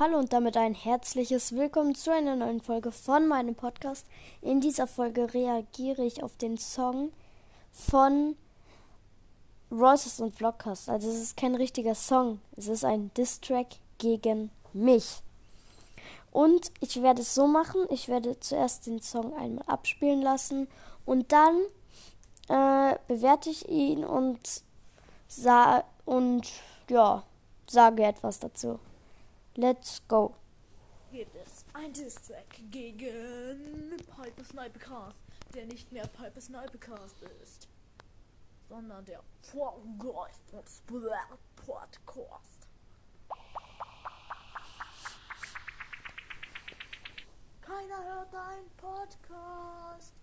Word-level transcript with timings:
Hallo 0.00 0.16
und 0.18 0.32
damit 0.32 0.56
ein 0.56 0.72
herzliches 0.72 1.54
Willkommen 1.54 1.94
zu 1.94 2.10
einer 2.10 2.34
neuen 2.34 2.62
Folge 2.62 2.90
von 2.90 3.28
meinem 3.28 3.54
Podcast. 3.54 4.06
In 4.40 4.62
dieser 4.62 4.86
Folge 4.86 5.34
reagiere 5.34 6.02
ich 6.06 6.22
auf 6.22 6.38
den 6.38 6.56
Song 6.56 7.12
von 7.70 8.34
Roses 9.70 10.18
und 10.20 10.34
Vlogcast. 10.34 10.88
Also 10.88 11.10
es 11.10 11.20
ist 11.20 11.36
kein 11.36 11.54
richtiger 11.54 11.94
Song, 11.94 12.40
es 12.56 12.68
ist 12.68 12.82
ein 12.82 13.12
Distrack 13.12 13.66
gegen 13.98 14.50
mich. 14.72 15.20
Und 16.32 16.72
ich 16.80 17.02
werde 17.02 17.20
es 17.20 17.34
so 17.34 17.46
machen, 17.46 17.84
ich 17.90 18.08
werde 18.08 18.40
zuerst 18.40 18.86
den 18.86 19.02
Song 19.02 19.36
einmal 19.36 19.64
abspielen 19.66 20.22
lassen 20.22 20.66
und 21.04 21.30
dann 21.30 21.60
äh, 22.48 22.96
bewerte 23.06 23.50
ich 23.50 23.68
ihn 23.68 24.06
und, 24.06 24.62
sa 25.28 25.84
und 26.06 26.50
ja, 26.88 27.22
sage 27.68 28.04
etwas 28.04 28.38
dazu. 28.38 28.78
Let's 29.56 30.00
go. 30.06 30.36
Gibt 31.10 31.34
es 31.34 31.64
ein 31.74 31.92
Distrack 31.92 32.54
gegen 32.70 33.96
Piper 33.96 34.44
Snipecast, 34.44 35.24
der 35.52 35.66
nicht 35.66 35.90
mehr 35.90 36.06
Piper 36.06 36.40
Snipecast 36.40 37.16
ist, 37.42 37.68
sondern 38.68 39.04
der 39.04 39.20
Vorgeist 39.42 40.52
und 40.52 40.68
Splat 40.68 41.36
Podcast. 41.56 42.68
Keiner 47.60 48.04
hört 48.04 48.32
deinen 48.32 48.70
Podcast. 48.76 50.14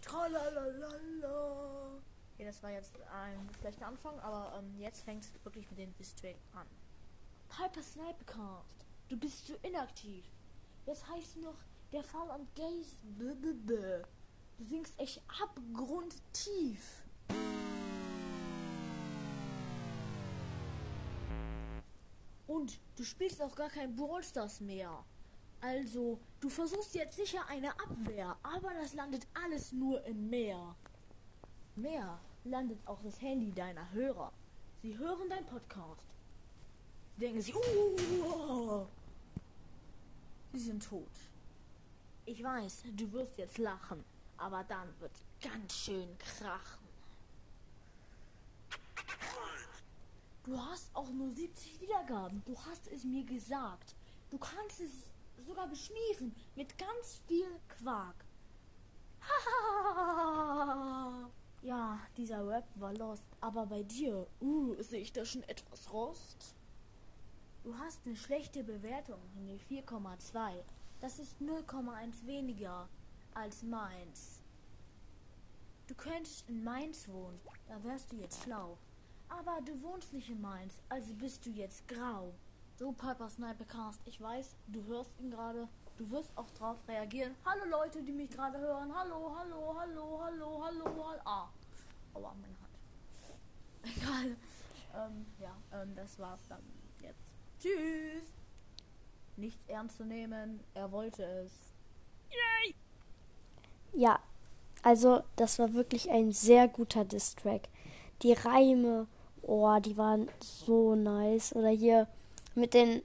Tralalala. 0.00 1.98
Okay, 2.34 2.44
das 2.44 2.62
war 2.62 2.70
jetzt 2.70 2.94
ein 3.12 3.50
schlechter 3.58 3.88
Anfang, 3.88 4.18
aber 4.20 4.56
ähm, 4.58 4.78
jetzt 4.78 5.04
fängt 5.04 5.24
es 5.24 5.32
wirklich 5.44 5.68
mit 5.70 5.80
dem 5.80 5.92
Distrack 5.96 6.36
an. 6.54 6.66
Piper 7.48 7.82
Snipecast, 7.82 8.84
du 9.08 9.16
bist 9.16 9.46
zu 9.46 9.54
inaktiv. 9.62 10.24
Jetzt 10.86 11.08
heißt 11.08 11.38
noch 11.38 11.56
der 11.92 12.02
Fall 12.02 12.30
am 12.30 12.46
Gaze. 12.54 12.96
Du 14.58 14.64
singst 14.64 14.98
echt 14.98 15.22
abgrundtief. 15.42 17.02
Und 22.46 22.80
du 22.96 23.04
spielst 23.04 23.42
auch 23.42 23.54
gar 23.54 23.68
kein 23.68 23.94
Brawl 23.96 24.22
Stars 24.22 24.60
mehr. 24.60 25.04
Also, 25.60 26.20
du 26.40 26.48
versuchst 26.48 26.94
jetzt 26.94 27.16
sicher 27.16 27.40
eine 27.48 27.70
Abwehr, 27.80 28.36
aber 28.42 28.72
das 28.74 28.94
landet 28.94 29.26
alles 29.34 29.72
nur 29.72 30.04
im 30.04 30.28
Meer. 30.28 30.76
Mehr 31.74 32.20
landet 32.44 32.78
auch 32.86 33.02
das 33.02 33.20
Handy 33.20 33.52
deiner 33.52 33.90
Hörer. 33.92 34.32
Sie 34.76 34.96
hören 34.96 35.28
dein 35.28 35.44
Podcast. 35.46 36.06
Denken 37.16 37.40
sie, 37.40 37.54
uh, 37.54 38.86
sie 40.52 40.58
sind 40.58 40.84
tot. 40.84 41.08
Ich 42.26 42.42
weiß, 42.42 42.82
du 42.94 43.10
wirst 43.12 43.38
jetzt 43.38 43.56
lachen, 43.56 44.04
aber 44.36 44.62
dann 44.64 44.88
wird 45.00 45.12
ganz 45.40 45.74
schön 45.74 46.18
krachen. 46.18 46.84
Du 50.44 50.60
hast 50.60 50.94
auch 50.94 51.08
nur 51.08 51.30
70 51.30 51.80
Wiedergaben. 51.80 52.42
Du 52.44 52.54
hast 52.66 52.86
es 52.88 53.04
mir 53.04 53.24
gesagt. 53.24 53.94
Du 54.30 54.38
kannst 54.38 54.80
es 54.80 54.90
sogar 55.44 55.68
beschmieren 55.68 56.34
mit 56.54 56.76
ganz 56.76 57.20
viel 57.26 57.48
Quark. 57.68 58.16
ja, 61.62 61.98
dieser 62.16 62.46
Rap 62.46 62.66
war 62.74 62.94
lost. 62.94 63.26
Aber 63.40 63.66
bei 63.66 63.82
dir, 63.82 64.26
uh, 64.40 64.74
sehe 64.82 65.00
ich 65.00 65.12
da 65.12 65.24
schon 65.24 65.42
etwas 65.44 65.92
Rost? 65.92 66.54
Du 67.66 67.76
hast 67.76 68.06
eine 68.06 68.14
schlechte 68.14 68.62
Bewertung, 68.62 69.18
eine 69.36 69.56
4,2. 69.56 70.62
Das 71.00 71.18
ist 71.18 71.34
0,1 71.40 72.24
weniger 72.24 72.88
als 73.34 73.64
Mainz. 73.64 74.40
Du 75.88 75.96
könntest 75.96 76.48
in 76.48 76.62
Mainz 76.62 77.08
wohnen, 77.08 77.40
da 77.66 77.82
wärst 77.82 78.12
du 78.12 78.18
jetzt 78.18 78.44
schlau. 78.44 78.78
Aber 79.28 79.60
du 79.62 79.82
wohnst 79.82 80.12
nicht 80.12 80.30
in 80.30 80.40
Mainz, 80.40 80.74
also 80.88 81.12
bist 81.14 81.44
du 81.44 81.50
jetzt 81.50 81.88
grau. 81.88 82.32
So, 82.76 82.92
Piper 82.92 83.28
Snipercast, 83.28 84.00
ich 84.04 84.20
weiß, 84.20 84.54
du 84.68 84.84
hörst 84.84 85.18
ihn 85.18 85.32
gerade. 85.32 85.68
Du 85.98 86.08
wirst 86.12 86.30
auch 86.38 86.50
drauf 86.52 86.78
reagieren. 86.86 87.34
Hallo 87.44 87.64
Leute, 87.68 88.00
die 88.00 88.12
mich 88.12 88.30
gerade 88.30 88.58
hören. 88.58 88.94
Hallo, 88.94 89.34
hallo, 89.36 89.74
hallo, 89.76 90.20
hallo, 90.22 90.64
hallo, 90.64 90.84
hallo. 90.84 91.20
Ah, 91.24 91.48
aua, 92.14 92.32
meine 92.40 92.54
Hand. 92.60 92.78
Egal. 93.96 94.36
Ähm, 94.94 95.26
ja, 95.40 95.56
ähm, 95.72 95.96
das 95.96 96.16
war's 96.20 96.46
dann 96.48 96.62
jetzt. 97.02 97.35
Tschüss. 97.60 98.22
Nichts 99.36 99.66
ernst 99.66 99.98
zu 99.98 100.04
nehmen. 100.04 100.60
Er 100.74 100.92
wollte 100.92 101.24
es. 101.24 101.52
Yay! 102.30 102.74
Ja, 103.92 104.20
also 104.82 105.22
das 105.36 105.58
war 105.58 105.72
wirklich 105.74 106.10
ein 106.10 106.32
sehr 106.32 106.68
guter 106.68 107.04
Distrack. 107.04 107.68
Die 108.22 108.32
Reime, 108.32 109.06
oh, 109.42 109.78
die 109.80 109.96
waren 109.96 110.28
so 110.40 110.94
nice. 110.94 111.54
Oder 111.54 111.70
hier 111.70 112.06
mit 112.54 112.74
den 112.74 113.02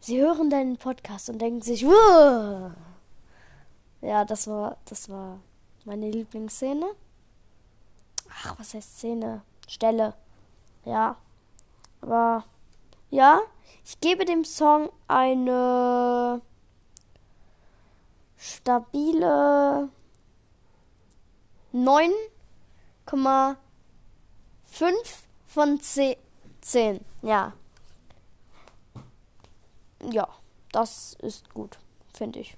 Sie 0.02 0.20
hören 0.20 0.50
deinen 0.50 0.76
Podcast 0.76 1.30
und 1.30 1.40
denken 1.40 1.62
sich, 1.62 1.86
Wuh! 1.86 2.72
ja, 4.02 4.26
das 4.26 4.48
war, 4.48 4.76
das 4.84 5.08
war 5.08 5.40
meine 5.86 6.12
Lieblingsszene. 6.12 6.88
Ach, 8.30 8.60
was 8.60 8.74
heißt 8.74 8.98
Szene? 8.98 9.44
Stelle. 9.66 10.14
Ja. 10.84 11.16
Aber, 12.02 12.44
ja, 13.12 13.40
ich 13.86 13.98
gebe 14.02 14.26
dem 14.26 14.44
Song 14.44 14.90
eine 15.08 16.42
stabile 18.36 19.88
9,5 21.74 23.56
von 25.48 25.80
10. 25.82 26.16
Ja. 27.22 27.54
Ja, 30.12 30.28
das 30.72 31.18
ist 31.22 31.54
gut, 31.54 31.78
finde 32.14 32.40
ich. 32.40 32.56